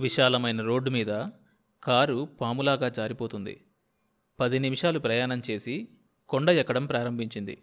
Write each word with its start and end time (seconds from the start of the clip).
విశాలమైన 0.00 0.62
రోడ్డు 0.62 0.90
మీద 0.90 1.26
కారు 1.82 2.28
పాములాగా 2.40 2.88
జారిపోతుంది. 2.88 3.64
పది 4.40 4.58
నిమిషాలు 4.58 4.98
ప్రయాణం 4.98 5.42
చేసి 5.50 5.88
కొండ 6.28 6.50
ఎక్కడం 6.50 6.86
ప్రారంభించింది. 6.86 7.62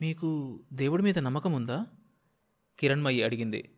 మీకు 0.00 0.60
దేవుడి 0.72 1.02
మీద 1.02 1.18
నమ్మకం 1.18 1.52
ఉందా? 1.52 1.86
కిరణ్మయి 2.78 3.22
అడిగింది. 3.22 3.70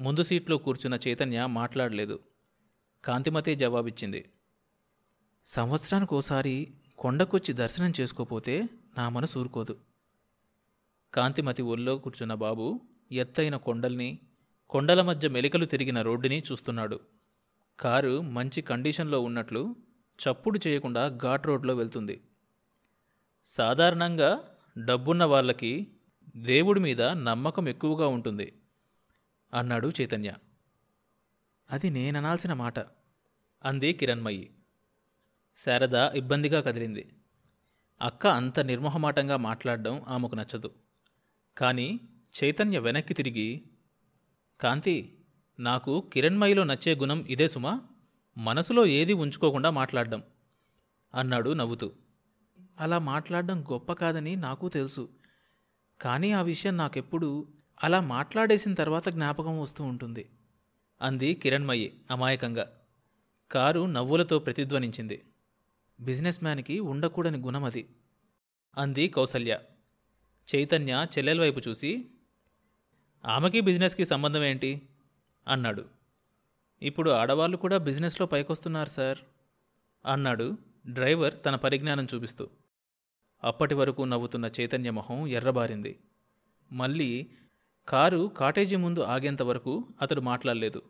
ముందు 0.00 0.22
సీట్లో 0.22 0.58
కూర్చున్న 0.58 0.98
చైతన్య 1.08 1.46
మాట్లాడలేదు. 1.46 2.20
కాంతిమతే 3.04 3.54
జవాబిచ్చింది. 3.54 4.30
సంవత్సరానికి 5.46 6.14
ఓసారి 6.14 6.74
కొండకొచ్చి 6.98 7.54
దర్శనం 7.54 7.92
చేసుకోపోతే 8.00 8.68
నా 8.98 9.08
మనసు 9.08 9.38
ఊరుకోదు. 9.38 9.78
కాంతిమతి 11.14 11.62
ఒళ్ళో 11.62 11.98
కూర్చున్న 11.98 12.34
బాబు 12.34 12.80
ఎత్తైన 13.12 13.56
కొండల్ని 13.56 14.18
కొండల 14.70 15.02
మధ్య 15.02 15.28
మెలికలు 15.28 15.64
తిరిగిన 15.64 16.02
రోడ్డుని 16.02 16.42
చూస్తున్నాడు. 16.52 17.00
కారు 17.80 18.20
మంచి 18.20 18.62
కండిషన్లో 18.62 19.20
ఉన్నట్లు 19.20 19.76
చప్పుడు 20.18 20.60
చేయకుండా 20.66 21.08
ఘాట్ 21.08 21.46
రోడ్లో 21.46 21.74
వెళ్తుంది. 21.74 22.20
సాధారణంగా 23.44 24.40
డబ్బున్న 24.84 25.24
వాళ్ళకి 25.24 25.86
దేవుడి 26.36 26.80
మీద 26.80 27.02
నమ్మకం 27.02 27.68
ఎక్కువగా 27.68 28.06
ఉంటుంది 28.06 28.52
అన్నాడు 29.54 29.92
చైతన్య. 30.00 30.34
అది 31.70 31.90
నేననాల్సిన 31.90 32.52
మాట 32.52 32.78
అంది 33.64 33.92
కిరణ్మయి. 33.92 34.50
శారద 35.56 35.94
ఇబ్బందిగా 35.94 36.60
కదిలింది. 36.60 37.12
అక్క 38.02 38.26
అంత 38.26 38.60
నిర్మోహమాటంగా 38.60 39.36
మాట్లాడడం 39.36 40.04
ఆమెకు 40.08 40.34
నచ్చదు. 40.34 40.74
కానీ 41.58 42.00
చైతన్య 42.44 42.78
వెనక్కి 42.78 43.14
తిరిగి 43.14 43.62
కాంతి 44.60 45.18
నాకు 45.60 46.10
కిరణ్మయిలో 46.12 46.64
నచ్చే 46.64 46.94
గుణం 46.94 47.26
ఇదే 47.30 47.48
సుమా. 47.48 47.80
మనసులో 48.38 48.86
ఏది 48.86 49.12
ఉంచుకోకుండా 49.12 49.70
మాట్లాడడం 49.70 50.22
అన్నాడు 51.14 51.50
నవ్వుతూ. 51.50 51.92
అలా 52.80 52.98
మాట్లాడడం 52.98 53.64
గొప్ప 53.72 53.92
కాదని 53.92 54.36
నాకు 54.36 54.68
తెలుసు. 54.68 55.08
కానీ 56.00 56.32
ఆ 56.32 56.42
విషయం 56.42 56.76
నాకెప్పుడు 56.76 57.48
అలా 57.84 58.00
మాట్లాడేసిన 58.00 58.74
తర్వాత 58.74 59.08
జ్ఞాపకం 59.08 59.60
వస్తూ 59.60 59.84
ఉంటుంది 59.84 60.28
అంది 61.02 61.34
కిరణ్మయి 61.34 62.00
అమాయకంగా. 62.10 62.72
కారు 63.50 63.86
నవ్వులతో 63.86 64.38
ప్రతిధ్వనించింది. 64.38 65.24
బిజినెస్ 66.00 66.42
మ్యాన్కి 66.42 66.80
ఉండకూడని 66.80 67.38
గుణం 67.38 67.64
అది 67.64 67.88
అంది 68.78 69.08
కౌసల్య. 69.08 69.58
చైతన్య 70.54 71.06
చెల్లెల 71.18 71.40
వైపు 71.40 71.60
చూసి 71.68 72.06
ఆమెకి 73.24 73.60
బిజినెస్కి 73.60 74.06
సంబంధం 74.06 74.42
ఏంటి? 74.42 74.82
అన్నాడు. 75.48 75.84
ఇప్పుడు 76.82 77.10
ఆడవాళ్ళు 77.10 77.56
కూడా 77.56 77.78
బిజినెస్లో 77.78 78.26
పైకొస్తున్నారు 78.26 78.88
సార్ 78.88 79.18
అన్నాడు 80.06 80.56
డ్రైవర్ 80.86 81.34
తన 81.46 81.54
పరిజ్ఞానం 81.54 82.06
చూపిస్తూ. 82.14 82.50
అప్పటి 83.44 83.74
వరకు 83.74 84.02
నవ్వుతున్న 84.02 84.50
చైతన్య 84.60 84.90
మొహం 84.90 85.26
ఎర్రబారింది. 85.26 85.98
మళ్ళీ 86.72 87.26
కారు 87.88 88.30
కాటేజీ 88.36 88.76
ముందు 88.76 89.00
ఆగేంత 89.00 89.42
వరకు 89.42 89.88
అతడు 90.02 90.20
మాట్లాడలేదు. 90.20 90.82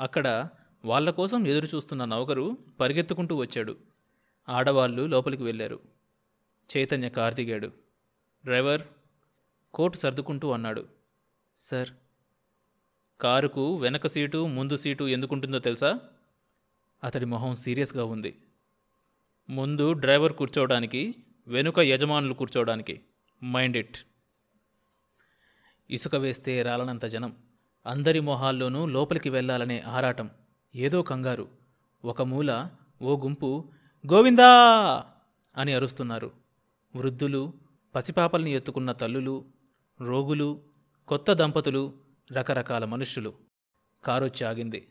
అక్కడ 0.00 0.48
వాళ్ళ 0.84 1.10
కోసం 1.10 1.46
ఎదురు 1.46 1.66
చూస్తున్న 1.66 2.04
నౌకరు 2.04 2.58
పరిగెత్తుకుంటూ 2.80 3.36
వచ్చాడు. 3.36 3.76
ఆడవాళ్ళు 4.48 5.02
లోపలికి 5.06 5.42
వెళ్ళారు. 5.42 5.80
చైతన్య 6.76 7.08
కారు 7.08 7.34
దిగాడు. 7.34 7.66
డ్రైవర్ 8.44 8.82
కోటు 9.74 9.96
సర్దుకుంటూ 9.96 10.50
అన్నాడు. 10.50 10.99
సార్. 11.60 11.88
కారుకు 13.20 13.76
వెనక 13.76 14.06
సీటు 14.06 14.46
ముందు 14.46 14.76
సీటు 14.76 15.04
ఎందుకుంటుందో 15.04 15.58
తెలుసా? 15.58 16.00
అతడి 17.04 17.24
మొహం 17.24 17.54
సీరియస్గా 17.54 18.04
ఉంది. 18.04 18.36
ముందు 19.50 19.92
డ్రైవర్ 19.92 20.32
కూర్చోవడానికి 20.32 21.14
వెనుక 21.48 21.78
యజమానులు 21.78 22.34
కూర్చోవడానికి. 22.34 23.00
Mind 23.44 23.76
it. 23.76 23.98
ఇసుక 25.90 26.16
వేస్తే 26.16 26.62
రాలనంత 26.62 27.04
జనం. 27.04 27.36
అందరి 27.86 28.20
మొహాల్లోనూ 28.20 28.86
లోపలికి 28.86 29.30
వెళ్ళాలనే 29.30 29.80
ఆరాటం. 29.80 30.30
ఏదో 30.74 31.02
కంగారు. 31.02 31.48
ఒక 32.04 32.22
మూల 32.22 32.70
ఓ 33.02 33.20
గుంపు 33.20 33.72
గోవిందా! 34.12 34.50
అని 35.56 35.72
అరుస్తున్నారు. 35.72 36.32
వృద్ధులు 36.96 37.52
పసిపాపల్ని 37.94 38.52
ఎత్తుకున్న 38.52 38.92
తల్లులు 38.92 39.44
రోగులు 40.00 40.69
కొత్త 41.10 41.32
దంపతులు 41.32 41.92
రకరకాల 42.32 42.84
మనుష్యులు. 42.84 43.34
కారొచ్చి 44.04 44.46
ఆగింది 44.46 44.88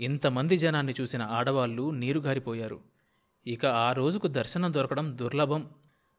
ఇంతమంది 0.00 0.58
జనాన్ని 0.58 0.94
చూసిన 1.00 1.22
ఆడవాళ్ళు 1.22 1.90
నీరుగారిపోయారు. 1.90 2.80
ఇక 3.46 3.66
ఆ 3.66 3.92
రోజుకు 3.92 4.26
దర్శనం 4.26 4.72
దొరకడం 4.72 5.18
దుర్లభం 5.18 5.70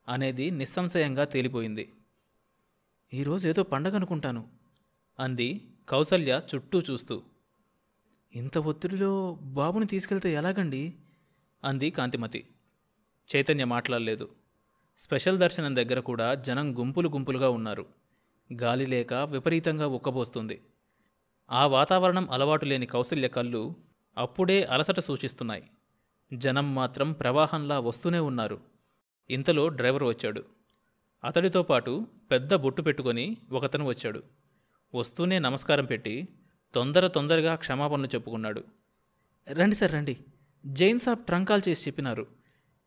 అనేది 0.09 0.51
నిస్సంశయంగా 0.51 1.23
తేలిపోయింది. 1.23 1.93
ఈరోజు 3.13 3.47
ఏదో 3.47 3.63
పండగ 3.63 3.95
అనుకుంటాను 3.95 4.47
అంది 5.19 5.67
కౌసల్య 5.89 6.41
చుట్టూ 6.55 6.79
చూస్తూ. 6.79 7.23
ఇంత 8.35 8.57
ఒత్తిడిలో 8.57 9.37
బాబుని 9.41 9.85
తీసుకెళ్తే 9.85 10.33
ఎలాగండి? 10.33 10.93
అంది 11.63 11.89
కాంతిమతి. 11.89 12.47
చైతన్య 13.35 13.65
మాట్లాడలేదు. 13.65 14.29
స్పెషల్ 14.97 15.39
దర్శనం 15.39 15.75
దగ్గర 15.75 15.99
కూడా 15.99 16.35
జనం 16.35 16.79
గుంపులు 16.79 17.09
గుంపులుగా 17.09 17.49
ఉన్నారు. 17.49 18.06
గాలి 18.53 18.85
లేక 18.85 19.13
విపరీతంగా 19.13 19.87
ఉక్కబోస్తుంది. 19.87 20.61
ఆ 21.51 21.67
వాతావరణం 21.67 22.29
అలవాటు 22.31 22.65
లేని 22.65 22.85
కౌసల్య 22.85 23.27
కళ్ళు 23.27 23.75
అప్పుడే 24.17 24.63
అలసట 24.63 24.99
సూచిస్తున్నాయి. 24.99 25.69
జనం 26.33 26.75
మాత్రం 26.75 27.13
ప్రవాహంలా 27.13 27.79
వస్తూనే 27.79 28.19
ఉన్నారు. 28.19 28.59
ఇంతలో 29.29 29.67
డ్రైవర్ 29.67 30.03
వచ్చాడు. 30.03 30.43
అతడితో 31.23 31.63
పాటు 31.63 32.07
పెద్ద 32.31 32.53
బొట్టు 32.53 32.81
పెట్టుకొని 32.81 33.37
ఒకతను 33.51 33.85
వచ్చాడు. 33.85 34.23
వస్తూనే 34.95 35.39
నమస్కారం 35.39 35.85
పెట్టి 35.85 36.27
తొందర 36.73 37.07
తొందరగా 37.07 37.55
క్షమాపణలు 37.55 38.07
చెప్పుకున్నాడు. 38.07 38.63
రండి 39.47 39.75
సార్ 39.75 39.91
రండి. 39.91 40.17
జైన్ 40.65 40.99
సాబ్ 40.99 41.19
ట్రంకాల్ 41.19 41.61
చేసి 41.69 41.89
చెప్పినారు. 41.89 42.27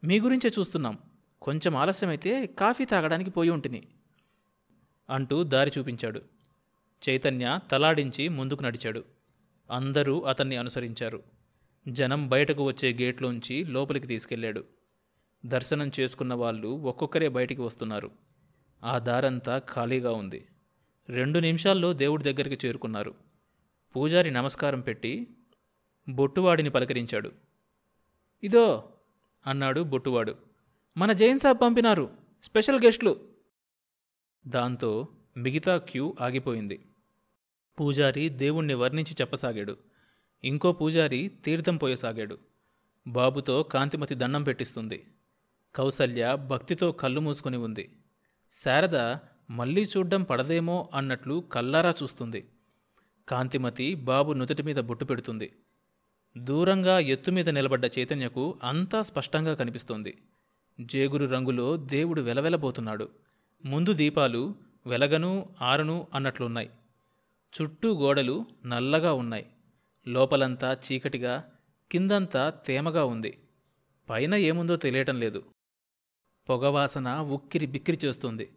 మీ 0.04 0.20
గురించే 0.20 0.50
చూస్తున్నాం. 0.58 0.98
కొంచెం 1.42 1.76
ఆలస్యమైతే 1.76 2.46
కాఫీ 2.46 2.84
తాగడానికి 2.84 3.30
పోయి 3.30 3.50
ఉంటిని. 3.50 3.88
అంటూ 5.10 5.42
దారి 5.42 5.70
చూపించాడు. 5.78 6.22
చైతన్య 7.08 7.58
తలాడించి 7.70 8.28
ముందుకు 8.28 8.62
నడిచాడు. 8.62 9.04
అందరూ 9.70 10.20
అతన్ని 10.20 10.56
అనుసరించారు. 10.56 11.22
జనం 11.88 12.28
బయటకు 12.28 12.64
వచ్చే 12.64 12.92
గేట్లోంచి 12.92 13.64
లోపలికి 13.64 14.06
తీసుకెళ్ళాడు. 14.06 14.64
దర్శనం 15.46 15.90
చేసుకున్న 16.00 16.34
వాళ్ళు 16.34 16.68
ఒక్కొక్కరే 16.68 17.28
బయటికి 17.28 17.60
వస్తున్నారు. 17.60 18.10
ఆ 18.84 18.98
దారంతా 18.98 19.58
ఖాళీగా 19.58 20.12
ఉంది. 20.12 20.46
రెండు 21.08 21.38
నిమిషాల్లో 21.38 21.92
దేవుడి 21.92 22.24
దగ్గరికి 22.24 22.66
చేరుకున్నారు. 22.66 23.14
పూజారి 23.96 24.30
నమస్కారం 24.30 24.80
పెట్టి 24.80 25.36
బొట్టువాడిని 26.08 26.70
పలకరించాడు. 26.70 27.32
ఇదో 28.42 28.92
అన్నాడు 29.46 29.80
బొట్టువాడు. 29.80 30.36
మన 30.96 31.12
జైన్ 31.12 31.38
సాబ్ 31.38 31.58
పంపినారు. 31.60 32.10
స్పెషల్ 32.42 32.80
గెస్ట్లు. 32.84 33.39
దాంతో 34.48 35.08
మిగతా 35.36 35.76
క్యూ 35.76 36.16
ఆగిపోయింది. 36.20 36.84
పూజారి 37.80 38.28
దేవుణ్ణి 38.28 38.74
వర్ణించి 38.74 39.16
చెప్పసాగాడు. 39.20 39.76
ఇంకో 40.44 40.72
పూజారి 40.72 41.30
తీర్థం 41.44 41.76
పోయసాగాడు. 41.76 42.38
బాబుతో 43.06 43.62
కాంతిమతి 43.62 44.14
దండం 44.14 44.42
పెట్టిస్తుంది. 44.42 45.06
కౌసల్య 45.74 46.36
భక్తితో 46.36 46.92
కళ్ళు 46.92 47.20
మూసుకొని 47.20 47.56
ఉంది. 47.56 47.90
శారద 48.52 48.96
మళ్ళీ 49.50 49.82
చూడ్డం 49.82 50.22
పడదేమో 50.22 50.88
అన్నట్లు 50.94 51.44
కల్లారా 51.52 51.94
చూస్తుంది. 52.02 52.48
కాంతిమతి 53.28 53.94
బాబు 53.94 54.32
నుదుటి 54.32 54.62
మీద 54.62 54.76
బొట్టు 54.76 55.04
పెడుతుంది. 55.04 55.52
దూరంగా 56.38 56.98
ఎత్తు 56.98 57.30
మీద 57.30 57.48
నిలబడ్డ 57.48 57.84
చైతన్యకు 57.98 58.58
అంతా 58.64 59.02
స్పష్టంగా 59.02 59.54
కనిపిస్తోంది. 59.54 60.18
జేగురు 60.80 61.26
రంగులో 61.26 61.76
దేవుడు 61.76 62.20
వెలవెలబోతున్నాడు. 62.20 63.08
ముందు 63.64 63.92
దీపాలు 63.92 64.54
వెలగను 64.86 65.48
ఆరును 65.62 66.06
అన్నట్లున్నాయి. 66.14 66.70
చుట్టూ 67.62 67.98
గోడలు 67.98 68.46
నల్లగా 68.66 69.12
ఉన్నాయి. 69.12 69.46
లోపలంతా 70.08 70.72
చీకటిగా 70.72 71.52
కిందంతా 71.92 72.50
తేమగా 72.50 73.04
ఉంది. 73.04 73.38
పైన 74.10 74.34
ఏముందో 74.34 74.76
తెలియటం 74.76 75.20
లేదు. 75.20 75.42
పొగవాసన 76.48 77.18
ఉక్కిరి 77.18 77.66
బిక్కిరి 77.66 77.98
చేస్తుంది. 78.04 78.50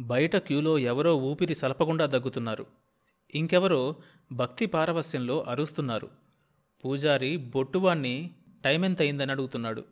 బయట 0.00 0.36
క్యూలో 0.36 0.78
ఎవరో 0.78 1.16
ఊపిరి 1.16 1.54
సలపకుండా 1.54 2.06
దగ్గుతున్నారు. 2.06 2.66
ఇంకెవరో 3.34 3.96
భక్తి 4.32 4.66
పారవస్యంలో 4.66 5.42
అరుస్తున్నారు. 5.42 6.10
పూజారి 6.84 7.36
బొట్టువాణ్ణి 7.36 8.30
టైం 8.64 8.84
ఎంత 8.84 9.00
అయిందని 9.00 9.32
అడుగుతున్నాడు. 9.32 9.84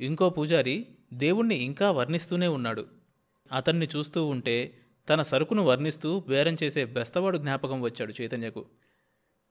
ఇంకో 0.00 0.30
పూజారి 0.30 0.86
దేవుణ్ణి 1.14 1.54
ఇంకా 1.54 1.90
వర్ణిస్తూనే 1.90 2.48
ఉన్నాడు. 2.48 2.95
అతన్ని 3.52 3.88
చూస్తూ 3.96 4.26
ఉంటే 4.26 4.78
తన 5.08 5.22
సరుకును 5.22 5.62
వర్ణిస్తూ 5.62 6.20
బేరం 6.20 6.56
చేసే 6.62 6.84
బెస్తవాడు 6.84 7.38
జ్ఞాపకం 7.38 7.82
వచ్చాడు 7.82 8.14
చైతన్యకు. 8.22 8.66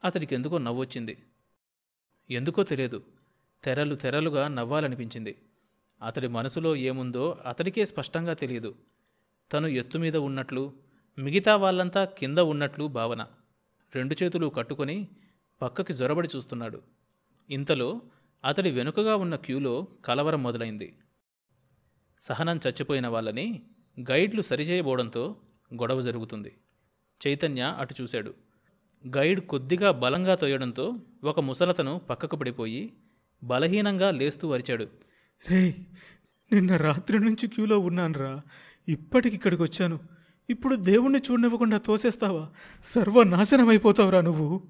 అతడికి 0.03 0.35
ఎందుకో 0.35 0.57
నవ్వొచ్చింది. 0.57 1.17
ఎందుకో 2.29 2.63
తెలియదు. 2.63 3.03
తెరలు 3.63 3.95
తెరలుగా 3.95 4.47
నవ్వాలనిపించింది. 4.47 5.35
అతడి 6.01 6.27
మనసులో 6.27 6.75
ఏముందో 6.75 7.37
అతడికే 7.45 7.85
స్పష్టంగా 7.85 8.33
తెలియదు. 8.33 8.75
తను 9.53 9.67
ఎత్తు 9.67 9.97
మీద 9.97 10.17
ఉన్నట్లు 10.17 10.73
మిగతా 11.17 11.55
వాళ్ళంతా 11.55 12.05
కింద 12.05 12.37
ఉన్నట్లు 12.37 12.85
భావన. 12.85 13.27
రెండు 13.95 14.15
చేతులు 14.23 14.47
కట్టుకొని 14.47 15.07
పక్కకి 15.61 15.93
జొరబడి 15.93 16.29
చూస్తున్నాడు. 16.35 16.81
ఇంతలో 17.49 18.01
అతడి 18.45 18.71
వెనుకగా 18.71 19.15
ఉన్న 19.15 19.35
క్యూలో 19.35 19.87
కలవరం 20.05 20.43
మొదలైంది. 20.43 20.97
సహనం 22.21 22.59
చచ్చిపోయిన 22.67 23.07
వాళ్ళని 23.07 23.63
గైడ్లు 23.99 24.41
సరిచేయబోవడంతో 24.41 25.35
గొడవ 25.73 26.01
జరుగుతుంది. 26.01 26.55
చైతన్య 27.27 27.75
అటు 27.79 27.95
చూశాడు. 28.01 28.33
గైడ్ 29.17 29.39
కొద్దిగా 29.39 29.91
బలంగా 29.91 30.35
తోయడంతో 30.35 30.93
ఒక 31.23 31.39
ముసలతను 31.39 31.99
పక్కకు 32.09 32.35
పడిపోయి 32.35 32.93
బలహీనంగా 33.43 34.11
లేస్తూ 34.11 34.53
అరిచాడు. 34.53 34.83
రే 35.51 35.75
నిన్న 36.53 36.77
రాత్రి 36.77 37.19
నుంచి 37.19 37.47
క్యూలో 37.47 37.79
ఉన్నానురా. 37.79 38.41
ఇప్పటికి 38.87 39.35
ఇక్కడికి 39.35 39.63
వచ్చాను. 39.63 39.99
ఇప్పుడు 40.49 40.75
దేవుణ్ణి 40.75 41.19
చూడనివ్వకుండా 41.19 41.77
తోసేస్తావా? 41.77 42.49
సర్వనాశనం 42.83 43.69
అయిపోతావురా 43.69 44.21
నువ్వు. 44.21 44.63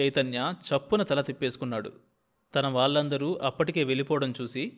చైతన్య 0.00 0.54
చప్పున 0.70 1.02
తల 1.02 1.20
తిప్పేసుకున్నాడు. 1.20 1.92
తన 2.54 2.66
వాళ్ళందరూ 2.66 3.34
అప్పటికే 3.42 3.84
వెళ్ళిపోవడం 3.84 4.34
చూసి 4.42 4.72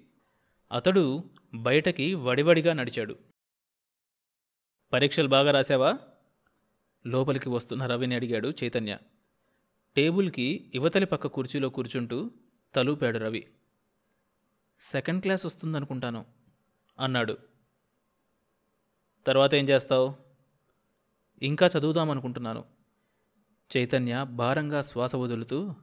అతడు 0.72 1.24
బయటకి 1.54 2.14
వడివడిగా 2.14 2.72
నడిచాడు. 2.72 3.16
పరీక్షలు 4.92 5.28
బాగా 5.28 5.50
రాసావా 5.50 5.98
లోపలికి 7.06 7.48
వస్తున్న 7.48 7.86
రవిని 7.86 8.14
అడిగాడు 8.14 8.52
చైతన్య. 8.64 8.98
టేబుల్కి 9.96 10.72
యువతలి 10.74 11.06
పక్క 11.06 11.26
కుర్చీలో 11.26 11.68
కూర్చుంటూ 11.68 12.30
తలూపాడు 12.74 13.18
రవి. 13.18 13.52
సెకండ్ 14.80 15.22
క్లాస్ 15.22 15.46
వస్తుందనుకుంటాను 15.46 16.26
అన్నాడు. 17.00 17.38
తర్వాత 19.26 19.54
ఏం 19.54 19.68
చేస్తావు? 19.68 20.16
ఇంకా 21.42 21.68
చదువుదామనుకుంటున్నాను. 21.78 22.64
చైతన్య 23.76 24.26
భారంగా 24.30 24.82
శ్వాస 24.82 25.16
వదులుతూ 25.16 25.74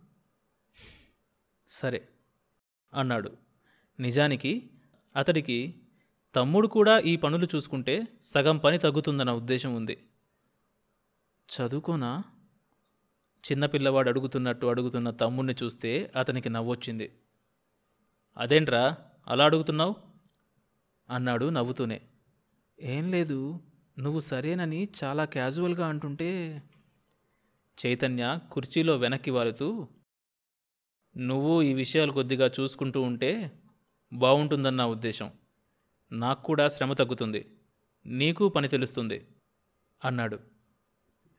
సరే 1.69 2.09
అన్నాడు. 2.93 3.37
నిజానికి 3.99 4.69
అతడికి 5.15 5.82
తమ్ముడు 6.35 6.67
కూడా 6.67 6.99
ఈ 6.99 7.15
పనులు 7.15 7.47
చూసుకుంటే 7.55 8.07
సగం 8.23 8.57
పని 8.57 8.77
తగ్గుతుందన్న 8.77 9.31
ఉద్దేశం 9.31 9.75
ఉంది. 9.75 9.97
చదువుకోనా? 11.49 12.23
చిన్నపిల్లవాడు 13.43 14.09
అడుగుతున్నట్టు 14.09 14.65
అడుగుతున్న 14.65 15.09
తమ్ముడిని 15.09 15.55
చూస్తే 15.63 16.11
అతనికి 16.15 16.49
నవ్వొచ్చింది. 16.49 17.15
అదేంట్రా 18.37 18.97
అలా 19.27 19.45
అడుగుతున్నావు? 19.45 19.95
అన్నాడు 21.09 21.49
నవ్వుతూనే. 21.49 22.01
ఏం 22.79 23.11
లేదు 23.11 23.59
నువ్వు 23.99 24.19
సరేనని 24.19 24.87
చాలా 25.03 25.25
క్యాజువల్గా 25.25 25.87
అంటుంటే? 25.87 26.63
చైతన్య 27.85 28.39
కుర్చీలో 28.51 28.97
వెనక్కి 28.97 29.31
వాలుతూ 29.31 29.87
నువ్వు 31.17 31.61
ఈ 31.61 31.73
విషయాలు 31.73 32.11
కొద్దిగా 32.11 32.51
చూసుకుంటూ 32.59 33.01
ఉంటే 33.01 33.51
బాగుంటుందన్న 34.13 34.85
ఉద్దేశం. 34.85 35.31
నాకు 36.13 36.43
కూడా 36.43 36.67
శ్రమ 36.67 36.93
తగ్గుతుంది. 36.93 37.55
నీకు 38.05 38.49
పని 38.49 38.67
తెలుస్తుంది 38.67 39.27
అన్నాడు. 40.05 40.39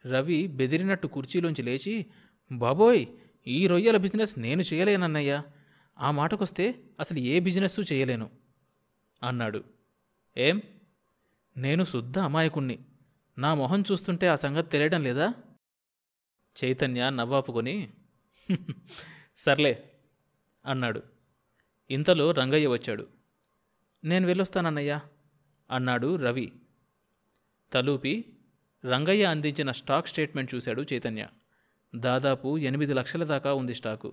రవి 0.06 0.46
బెదిరినట్టు 0.46 1.06
కుర్చీలోంచి 1.06 1.62
లేచి 1.62 2.06
బాబోయ్ 2.52 3.06
ఈ 3.46 3.66
రొయ్యల 3.66 3.96
బిజినెస్ 3.96 4.38
నేను 4.38 4.62
చేయలేనన్నయ్యా. 4.62 5.44
ఆ 5.98 6.10
మాటకొస్తే 6.10 6.82
అసలు 7.00 7.18
ఏ 7.18 7.40
బిజినెస్ 7.40 7.92
చేయలేను 7.92 8.30
అన్నాడు. 9.22 9.64
ఏం? 10.36 10.62
నేను 11.56 11.84
శుద్ధ 11.84 12.18
అమాయకుణ్ణి. 12.18 12.78
నా 13.38 13.54
మొహం 13.54 13.84
చూస్తుంటే 13.92 14.26
ఆ 14.26 14.34
సంగతి 14.34 14.70
తెలియడం 14.70 15.02
లేదా? 15.02 15.34
చైతన్య 16.64 17.10
నవ్వాపుకొని 17.10 17.92
సర్లే 19.36 19.92
అన్నాడు. 20.66 21.02
ఇంతలో 21.90 22.30
రంగయ్య 22.30 22.66
వచ్చాడు. 22.66 23.06
నేను 24.04 24.26
వెళ్ళొస్తానన్నయ్యా 24.26 25.00
అన్నాడు 25.70 26.16
రవి. 26.16 26.52
తలూపి 27.72 28.24
రంగయ్య 28.84 29.24
అందించిన 29.24 29.70
స్టాక్ 29.70 30.08
స్టేట్మెంట్ 30.08 30.54
చూశాడు 30.54 30.82
చైతన్య. 30.92 31.28
దాదాపు 31.96 32.58
ఎనిమిది 32.58 32.94
లక్షల 32.94 33.24
దాకా 33.24 33.54
ఉంది 33.54 33.74
స్టాకు. 33.74 34.12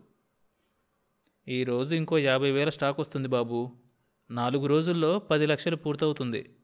ఈరోజు 1.47 1.95
ఇంకో 1.95 2.17
యాభై 2.17 2.51
వేల 2.51 2.69
స్టాక్ 2.69 2.99
వస్తుంది 2.99 3.27
బాబు. 3.27 3.71
నాలుగు 4.31 4.65
రోజుల్లో 4.65 5.19
పది 5.19 5.45
లక్షలు 5.45 5.75
పూర్తవుతుంది 5.75 6.55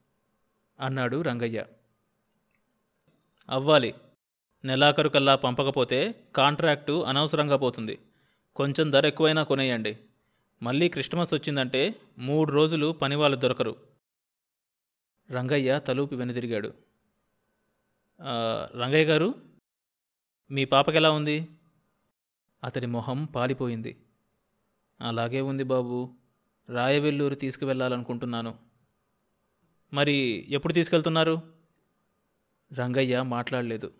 అన్నాడు 0.79 1.21
రంగయ్య. 1.21 1.65
అవ్వాలి. 3.49 3.93
నెలాఖరు 4.65 5.09
కల్లా 5.09 5.35
పంపకపోతే 5.35 6.23
కాంట్రాక్టు 6.35 7.03
అనవసరంగా 7.03 7.57
పోతుంది. 7.57 7.99
కొంచెం 8.55 8.89
ధర 8.89 9.07
ఎక్కువైనా 9.07 9.43
కొనేయండి. 9.43 9.99
మళ్ళీ 10.61 10.89
క్రిస్టమస్ 10.89 11.33
వచ్చిందంటే 11.33 11.81
మూడు 12.17 12.51
రోజులు 12.51 12.91
పనివాళ్ళు 12.91 13.37
దొరకరు. 13.37 13.75
రంగయ్య 15.31 15.79
తలూపి 15.87 16.15
వెనుదిరిగాడు. 16.15 16.73
రంగయ్య 18.75 19.05
గారు 19.05 19.29
మీ 20.51 20.65
పాపకెలా 20.65 21.11
ఉంది? 21.11 21.37
అతడి 22.63 22.87
మొహం 22.87 23.25
పాలిపోయింది. 23.25 23.91
అలాగే 25.01 25.41
ఉంది 25.41 25.63
బాబు 25.63 25.97
రాయవెల్లూరు 26.69 27.35
తీసుకువెళ్ళాలనుకుంటున్నాను 27.35 28.53
మరి 29.93 30.15
ఎప్పుడు 30.49 30.73
తీసుకెళ్తున్నారు? 30.73 31.35
రంగయ్య 32.71 33.21
మాట్లాడలేదు. 33.21 33.93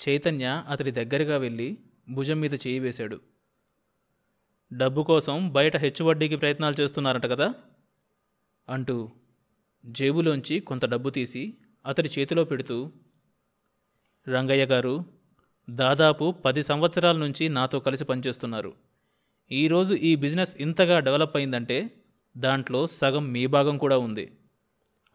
చైతన్య 0.00 0.64
అతడి 0.68 0.90
దగ్గరగా 0.90 1.36
వెళ్ళి 1.36 1.68
భుజం 2.08 2.40
మీద 2.40 2.54
చేయి 2.54 2.78
వేశాడు. 2.78 3.20
డబ్బు 4.74 5.02
కోసం 5.02 5.52
బయట 5.52 5.76
హెచ్చువడ్డీకి 5.76 6.36
ప్రయత్నాలు 6.36 6.80
చేస్తున్నారంట 6.80 7.26
కదా? 7.26 7.54
అంటూ 8.68 9.10
జేబులోంచి 9.86 10.60
కొంత 10.60 10.84
డబ్బు 10.84 11.10
తీసి 11.10 11.54
అతడి 11.86 12.10
చేతిలో 12.18 12.44
పెడుతూ 12.44 12.92
రంగయ్య 14.28 14.64
గారు 14.64 15.04
దాదాపు 15.70 16.30
పది 16.30 16.62
సంవత్సరాల 16.62 17.16
నుంచి 17.16 17.48
నాతో 17.48 17.80
కలిసి 17.80 18.04
పనిచేస్తున్నారు. 18.04 18.74
ఈరోజు 19.52 19.94
ఈ 19.94 20.16
బిజినెస్ 20.16 20.56
ఇంతగా 20.56 20.98
డెవలప్ 20.98 21.36
అయిందంటే 21.36 21.90
దాంట్లో 22.36 22.86
సగం 22.86 23.32
మీ 23.32 23.46
భాగం 23.46 23.78
కూడా 23.78 23.98
ఉంది. 23.98 24.38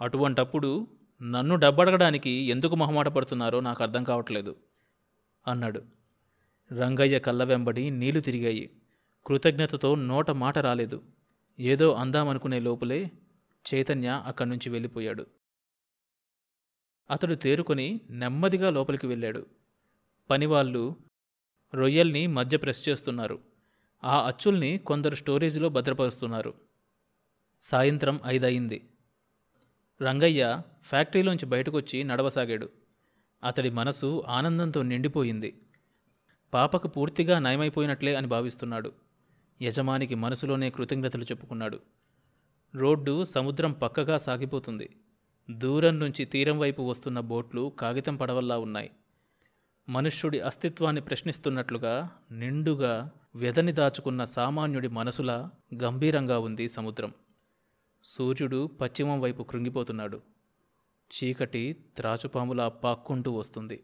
అటువంటప్పుడు 0.02 0.88
నన్ను 1.22 1.56
డబ్బడగడానికి 1.56 2.30
ఎందుకు 2.30 2.76
మొహమాట 2.76 3.08
పడుతున్నారో 3.08 3.60
నాకు 3.60 3.84
అర్థం 3.84 4.04
కావట్లేదు 4.04 4.56
అన్నాడు. 5.48 5.82
రంగయ్య 6.74 7.20
కళ్ళ 7.20 7.44
వెంబడి 7.44 7.90
నీళ్ళు 7.90 8.20
తిరిగాయి. 8.20 8.70
కృతజ్ఞతతో 9.30 9.96
నోట 9.96 10.32
మాట 10.32 10.58
రాలేదు. 10.58 11.04
ఏదో 11.60 11.94
అందామనుకునే 11.94 12.60
లోపలే 12.60 13.12
చైతన్య 13.74 14.24
అక్కడి 14.26 14.50
నుంచి 14.50 14.70
వెళ్ళిపోయాడు. 14.70 15.26
అతడు 17.12 17.36
తేరుకొని 17.36 18.02
నెమ్మదిగా 18.10 18.70
లోపలికి 18.70 19.08
వెళ్ళాడు. 19.08 19.46
పనివాళ్ళు 20.30 20.96
రొయ్యల్ని 21.74 22.28
మధ్య 22.28 22.58
ప్రెస్ 22.58 22.90
చేస్తున్నారు. 22.90 23.40
ఆ 24.04 24.28
అచ్చుల్ని 24.28 24.78
కొందరు 24.78 25.16
స్టోరేజీలో 25.16 25.70
భద్రపరుస్తున్నారు. 25.70 26.54
సాయంత్రం 27.62 28.20
ఐదయింది. 28.26 28.90
రంగయ్య 30.02 30.62
ఫ్యాక్టరీలోంచి 30.82 31.46
బయటకొచ్చి 31.46 32.04
నడవసాగాడు. 32.04 32.70
అతడి 33.44 33.70
మనసు 33.70 34.24
ఆనందంతో 34.28 34.84
నిండిపోయింది. 34.84 35.62
పాపకు 36.54 36.88
పూర్తిగా 36.88 37.40
నయమైపోయినట్లే 37.40 38.16
అని 38.16 38.28
భావిస్తున్నాడు. 38.28 39.09
యజమానికి 39.62 40.16
మనసులోనే 40.16 40.70
కృతజ్ఞతలు 40.70 41.24
చెప్పుకున్నాడు. 41.24 41.80
రోడ్డు 42.76 43.24
సముద్రం 43.24 43.72
పక్కగా 43.72 44.18
సాగిపోతుంది. 44.18 44.96
దూరం 45.52 46.00
నుంచి 46.00 46.26
తీరం 46.26 46.60
వైపు 46.60 46.82
వస్తున్న 46.82 47.20
బోట్లు 47.20 47.74
కాగితం 47.80 48.16
పడవల్లా 48.16 48.60
ఉన్నాయి. 48.60 48.92
మనుష్యుడి 49.90 50.40
అస్తిత్వాన్ని 50.40 51.02
ప్రశ్నిస్తున్నట్లుగా 51.02 52.12
నిండుగా 52.32 53.12
వ్యధని 53.36 53.72
దాచుకున్న 53.72 54.24
సామాన్యుడి 54.24 54.88
మనసులా 54.88 55.52
గంభీరంగా 55.84 56.40
ఉంది 56.40 56.68
సముద్రం. 56.68 57.14
సూర్యుడు 58.04 58.70
పశ్చిమం 58.82 59.22
వైపు 59.22 59.44
కృంగిపోతున్నాడు. 59.44 60.22
చీకటి 61.12 61.78
త్రాచుపాములా 61.98 62.70
పాక్కుంటూ 62.70 63.32
వస్తుంది. 63.32 63.84